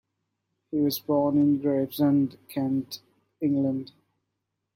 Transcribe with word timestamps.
He 0.71 0.79
was 0.79 0.97
born 0.97 1.37
in 1.37 1.59
Gravesend, 1.59 2.35
Kent, 2.49 3.01
England. 3.39 3.91